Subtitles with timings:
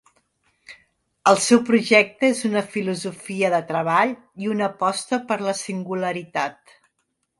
[1.31, 4.15] El seu projecte és una filosofia de treball
[4.47, 6.75] i una aposta per la singularitat.